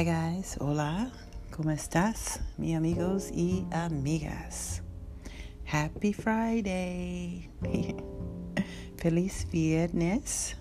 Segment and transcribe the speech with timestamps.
[0.00, 1.12] Hi guys, hola,
[1.54, 4.80] ¿cómo estás, mi amigos y amigas?
[5.70, 7.50] Happy Friday,
[8.96, 10.56] feliz viernes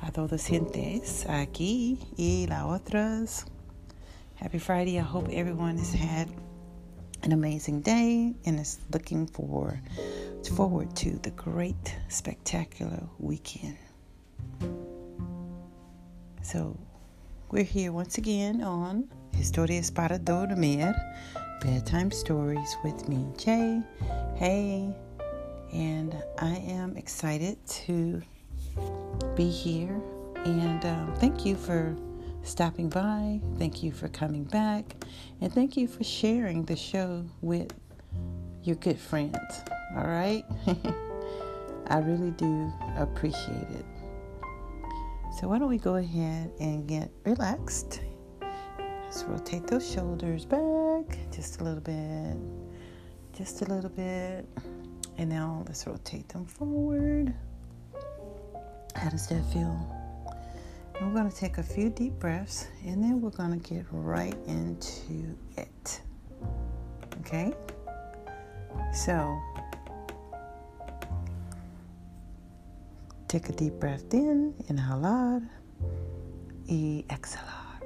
[0.00, 3.46] a todos gentes aquí y las otras.
[4.34, 4.98] Happy Friday.
[4.98, 6.26] I hope everyone has had
[7.22, 9.80] an amazing day and is looking for
[10.56, 13.78] forward to the great, spectacular weekend.
[16.42, 16.76] So,
[17.50, 20.94] we're here once again on Historias para Dormir,
[21.62, 23.80] Bedtime Stories with me, Jay.
[24.36, 24.94] Hey,
[25.72, 28.20] and I am excited to
[29.34, 29.98] be here.
[30.44, 31.96] And um, thank you for
[32.42, 33.40] stopping by.
[33.58, 34.84] Thank you for coming back.
[35.40, 37.72] And thank you for sharing the show with
[38.62, 39.62] your good friends.
[39.96, 40.44] All right?
[41.86, 43.97] I really do appreciate it.
[45.36, 48.00] So, why don't we go ahead and get relaxed?
[49.04, 52.36] Let's rotate those shoulders back just a little bit,
[53.36, 54.46] just a little bit.
[55.16, 57.34] And now let's rotate them forward.
[58.94, 59.98] How does that feel?
[61.00, 64.36] we're going to take a few deep breaths and then we're going to get right
[64.46, 66.00] into it.
[67.20, 67.52] Okay?
[68.92, 69.40] So,
[73.28, 75.46] take a deep breath in, inhalar
[76.66, 77.78] y exhalar.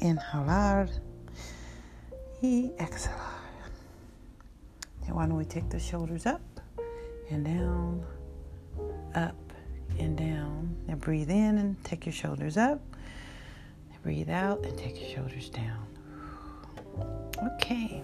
[0.00, 0.88] Inhalar
[2.42, 3.36] y exhalar.
[5.06, 6.40] Now, why don't we take the shoulders up
[7.30, 8.02] and down,
[9.14, 9.36] up
[9.98, 10.74] and down.
[10.86, 12.80] Now breathe in and take your shoulders up.
[14.02, 15.86] Breathe out and take your shoulders down.
[17.54, 18.02] Okay.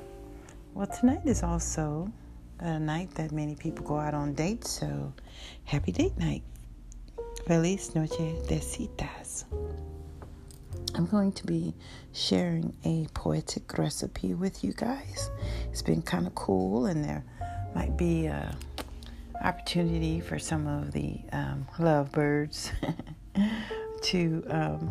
[0.74, 2.12] Well, tonight is also
[2.60, 5.12] a night that many people go out on dates, so
[5.64, 6.42] happy date night.
[7.46, 9.44] Feliz noche de citas.
[10.94, 11.74] I'm going to be
[12.12, 15.30] sharing a poetic recipe with you guys.
[15.70, 17.24] It's been kind of cool, and there
[17.74, 18.56] might be a
[19.42, 22.72] opportunity for some of the um, lovebirds
[24.02, 24.90] to um,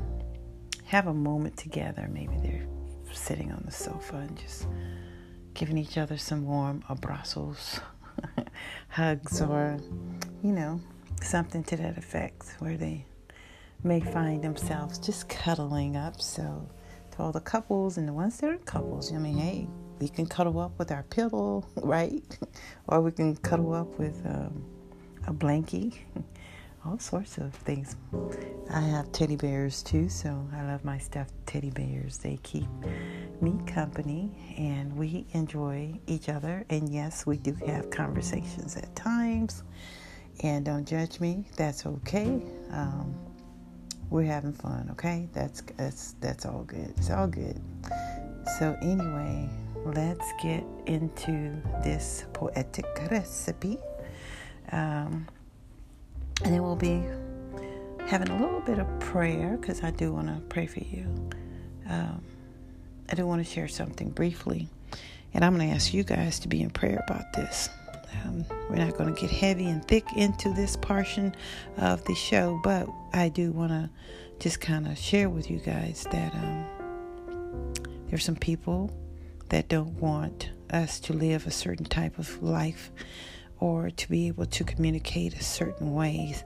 [0.86, 2.10] have a moment together.
[2.12, 2.68] Maybe they're
[3.14, 4.68] sitting on the sofa and just
[5.54, 7.80] giving each other some warm abrazos,
[8.90, 9.78] hugs, or,
[10.44, 10.80] you know,
[11.22, 13.06] something to that effect where they
[13.84, 16.22] may find themselves just cuddling up.
[16.22, 16.68] So,
[17.12, 19.68] to all the couples and the ones that are couples, I mean, hey,
[20.00, 22.24] we can cuddle up with our pillow, right?
[22.88, 24.64] or we can cuddle up with um,
[25.28, 25.98] a blankie.
[26.86, 27.96] All sorts of things.
[28.70, 32.18] I have teddy bears too, so I love my stuffed teddy bears.
[32.18, 32.68] They keep
[33.40, 36.66] me company and we enjoy each other.
[36.70, 39.64] And yes, we do have conversations at times.
[40.42, 42.42] And don't judge me, that's okay.
[42.72, 43.16] Um,
[44.10, 45.30] we're having fun, okay?
[45.32, 46.94] That's that's that's all good.
[46.98, 47.62] It's all good.
[48.60, 49.50] So anyway,
[49.86, 53.78] let's get into this poetic recipe.
[54.72, 55.28] Um,
[56.44, 57.04] and then we'll be
[58.08, 61.06] having a little bit of prayer because I do want to pray for you.
[61.90, 62.24] Um,
[63.10, 64.68] I do want to share something briefly.
[65.34, 67.70] And I'm going to ask you guys to be in prayer about this.
[68.24, 71.36] Um, we're not going to get heavy and thick into this portion
[71.78, 73.90] of the show, but I do want to
[74.40, 77.74] just kind of share with you guys that um,
[78.10, 78.92] there's some people
[79.50, 82.92] that don't want us to live a certain type of life
[83.64, 86.44] or to be able to communicate a certain ways.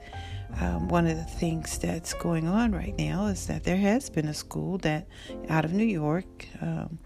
[0.62, 4.28] Um, one of the things that's going on right now is that there has been
[4.28, 5.08] a school that
[5.50, 7.00] out of New York um,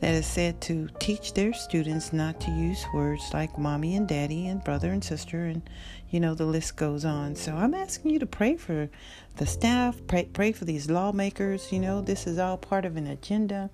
[0.00, 4.48] that is said to teach their students not to use words like mommy and daddy
[4.48, 5.62] and brother and sister and
[6.10, 7.34] you know the list goes on.
[7.34, 8.90] So i'm asking you to pray for
[9.36, 11.72] the staff pray, pray for these lawmakers.
[11.72, 13.70] You know this is all part of an agenda.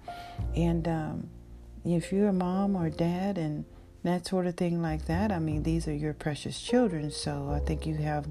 [0.55, 1.31] And um,
[1.85, 3.65] if you're a mom or dad and
[4.03, 7.59] that sort of thing like that, I mean, these are your precious children, so I
[7.61, 8.31] think you have,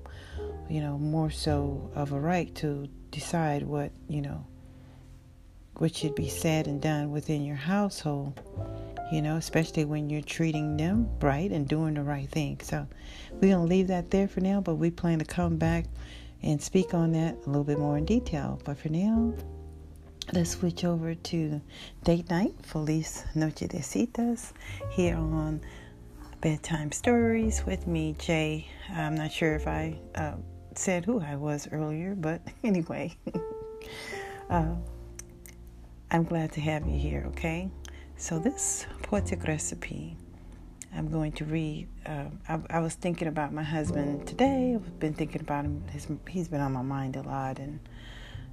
[0.70, 4.46] you know, more so of a right to decide what, you know,
[5.78, 8.42] what should be said and done within your household,
[9.12, 12.60] you know, especially when you're treating them right and doing the right thing.
[12.62, 12.88] So
[13.32, 15.86] we're going to leave that there for now, but we plan to come back
[16.42, 18.60] and speak on that a little bit more in detail.
[18.66, 19.34] But for now,
[20.32, 21.60] Let's switch over to
[22.04, 24.54] date night, Feliz Noche de Citas,
[24.92, 25.60] here on
[26.40, 28.68] Bedtime Stories with me, Jay.
[28.92, 30.34] I'm not sure if I uh,
[30.76, 33.18] said who I was earlier, but anyway,
[34.52, 34.76] uh,
[36.12, 37.72] I'm glad to have you here, okay?
[38.18, 40.16] So, this poetic recipe
[40.96, 41.88] I'm going to read.
[42.06, 44.74] Uh, I, I, was thinking about my husband today.
[44.76, 45.84] I've been thinking about him.
[45.92, 47.80] His, he's been on my mind a lot, and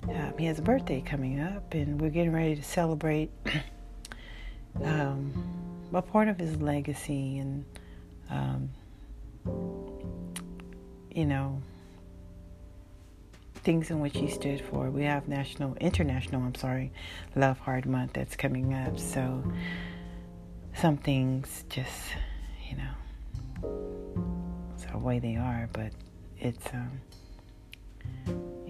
[0.05, 3.31] um, he has a birthday coming up, and we're getting ready to celebrate
[4.83, 5.33] um,
[5.93, 7.65] a part of his legacy and,
[8.31, 8.71] um,
[11.11, 11.61] you know,
[13.67, 14.91] things in which he stood for.
[14.91, 16.93] We have national, international, I'm sorry,
[17.35, 18.99] Love Hard Month that's coming up.
[18.99, 19.43] So
[20.75, 22.13] some things just,
[22.71, 22.95] you know,
[24.75, 25.93] it's the way they are, but
[26.39, 27.01] it's, um,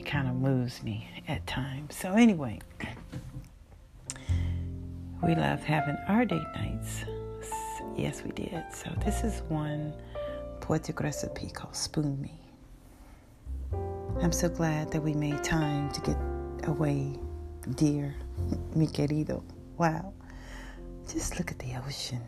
[0.07, 1.97] kind of moves me at times.
[1.97, 2.61] So anyway,
[5.23, 7.05] we love having our date nights.
[7.97, 8.63] Yes, we did.
[8.73, 9.93] So this is one
[10.61, 12.41] poetic recipe called Spoon Me.
[14.23, 16.17] I'm so glad that we made time to get
[16.69, 17.19] away,
[17.75, 18.15] dear,
[18.75, 19.43] mi querido.
[19.77, 20.13] Wow.
[21.13, 22.23] Just look at the ocean.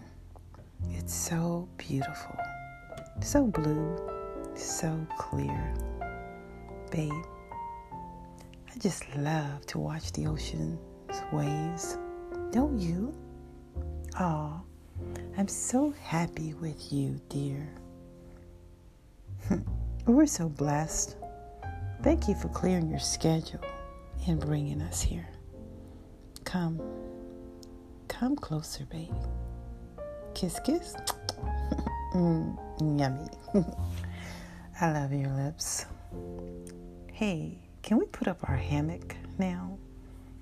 [0.91, 2.37] It's so beautiful,
[3.21, 3.97] so blue,
[4.55, 5.75] so clear.
[6.91, 7.13] Babe,
[8.79, 10.79] I just love to watch the ocean's
[11.33, 11.99] waves.
[12.53, 13.13] Don't you?
[14.21, 14.61] Oh,
[15.37, 17.69] I'm so happy with you, dear.
[20.07, 21.17] We're so blessed
[22.05, 23.59] Thank you for clearing your schedule
[24.29, 25.29] and bringing us here.
[26.45, 26.81] Come.
[28.07, 29.11] Come closer, baby.
[30.35, 30.95] Kiss, kiss.
[32.15, 32.57] mm,
[32.97, 33.27] yummy.
[34.81, 35.87] I love your lips.
[37.13, 39.79] Hey, can we put up our hammock now?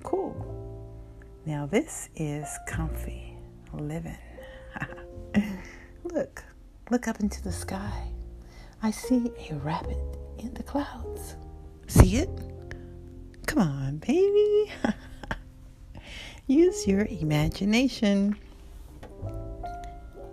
[0.03, 0.35] Cool.
[1.45, 3.37] Now, this is comfy
[3.73, 4.19] living.
[6.13, 6.43] look,
[6.91, 8.09] look up into the sky.
[8.83, 9.97] I see a rabbit
[10.39, 11.37] in the clouds.
[11.87, 12.31] See it?
[13.47, 14.73] Come on, baby.
[16.49, 18.37] Use your imagination.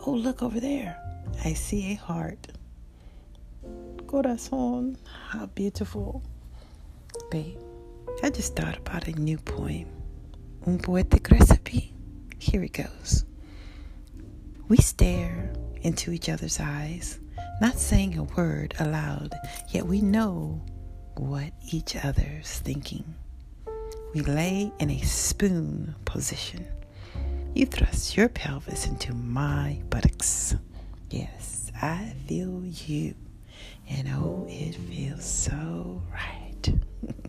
[0.03, 0.97] Oh, look over there.
[1.45, 2.47] I see a heart.
[4.07, 4.97] Corazon.
[5.29, 6.23] How beautiful.
[7.33, 7.57] Babe,
[8.21, 9.87] I just thought about a new poem.
[10.67, 11.91] Un poetic recipe.
[12.37, 13.25] Here it goes.
[14.67, 15.51] We stare
[15.81, 17.19] into each other's eyes,
[17.59, 19.33] not saying a word aloud,
[19.69, 20.63] yet we know
[21.15, 23.15] what each other's thinking.
[24.13, 26.67] We lay in a spoon position.
[27.55, 30.55] You thrust your pelvis into my buttocks.
[31.09, 33.15] Yes, I feel you.
[33.89, 36.71] And oh, it feels so right.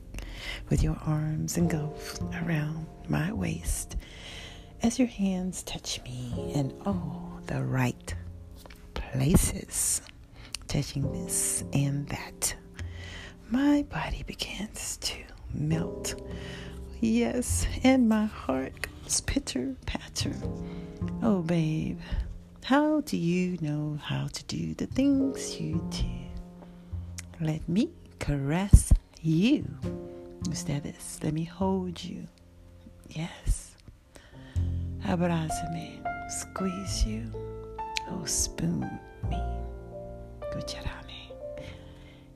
[0.71, 3.97] With your arms engulfed around my waist
[4.83, 8.15] as your hands touch me in all the right
[8.95, 10.01] places,
[10.67, 12.57] touching this and that
[13.51, 15.17] my body begins to
[15.53, 16.21] melt.
[17.01, 20.35] Yes, and my heart goes pitter patter.
[21.23, 22.01] Oh, babe,
[22.65, 26.07] how do you know how to do the things you do?
[27.45, 29.67] Let me caress you.
[30.51, 32.27] Ustedes, let me hold you.
[33.09, 33.75] Yes.
[35.05, 36.01] Abrázame,
[36.31, 37.31] squeeze you.
[38.11, 38.81] Oh, spoon
[39.29, 39.41] me.
[40.53, 41.33] Cucharame.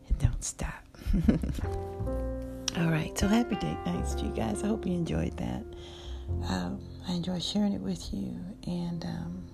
[0.09, 0.85] And don't stop.
[2.77, 4.63] All right, so happy date nights to you guys.
[4.63, 5.65] I hope you enjoyed that.
[6.49, 9.47] Um, I enjoy sharing it with you, and um,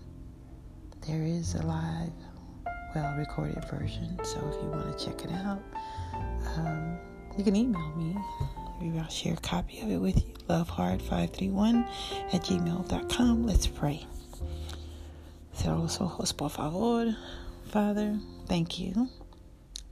[1.07, 2.13] there is a live,
[2.95, 4.19] well recorded version.
[4.25, 5.63] So if you want to check it out,
[6.57, 6.99] um,
[7.39, 8.17] you can email me.
[8.99, 10.35] I'll share a copy of it with you.
[10.49, 11.89] Loveheart531
[12.33, 13.47] at gmail.com.
[13.47, 14.07] Let's pray.
[15.57, 17.17] Cerramos ojos, por favor.
[17.71, 19.09] Father, thank you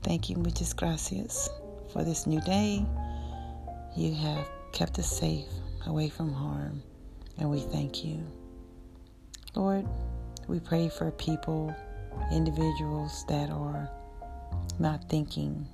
[0.03, 1.49] Thank you, muchas gracias,
[1.93, 2.85] for this new day.
[3.95, 5.45] You have kept us safe,
[5.85, 6.83] away from harm,
[7.37, 8.21] and we thank you.
[9.55, 9.87] Lord,
[10.49, 11.73] we pray for people,
[12.33, 13.89] individuals that are
[14.77, 15.65] not thinking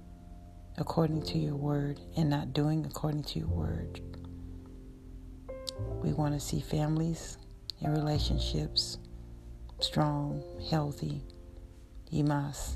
[0.79, 4.01] according to your word and not doing according to your word.
[6.01, 7.37] We want to see families
[7.81, 8.97] and relationships
[9.79, 11.21] strong, healthy,
[12.13, 12.75] Imas,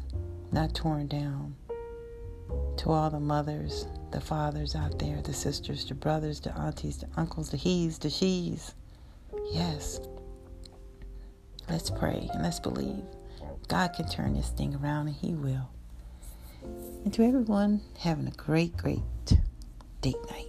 [0.52, 1.56] not torn down.
[2.78, 7.08] To all the mothers, the fathers out there, the sisters, the brothers, the aunties, the
[7.18, 8.76] uncles, the he's, the she's.
[9.52, 10.00] Yes.
[11.70, 13.04] Let's pray and let's believe.
[13.68, 15.70] God can turn this thing around and He will.
[17.03, 19.01] And to everyone, having a great, great
[20.01, 20.48] date night.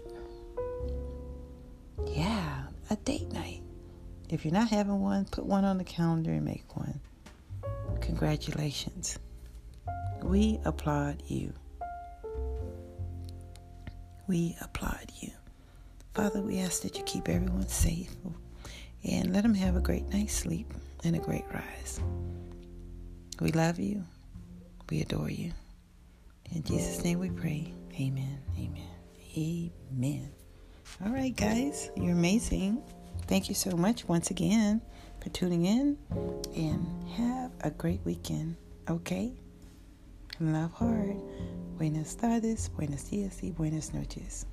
[2.06, 3.62] Yeah, a date night.
[4.30, 7.00] If you're not having one, put one on the calendar and make one.
[8.00, 9.18] Congratulations.
[10.22, 11.52] We applaud you.
[14.26, 15.30] We applaud you.
[16.14, 18.14] Father, we ask that you keep everyone safe
[19.04, 20.72] and let them have a great night's sleep
[21.04, 22.00] and a great rise.
[23.40, 24.04] We love you.
[24.88, 25.52] We adore you.
[26.52, 27.74] In Jesus' name we pray.
[27.98, 28.40] Amen.
[28.58, 28.88] Amen.
[29.36, 30.30] Amen.
[31.04, 32.82] All right, guys, you're amazing.
[33.26, 34.80] Thank you so much once again
[35.20, 35.98] for tuning in
[36.54, 38.56] and have a great weekend.
[38.88, 39.32] Okay?
[40.40, 41.16] Love hard.
[41.78, 44.46] Buenas tardes, buenos días y buenas noches.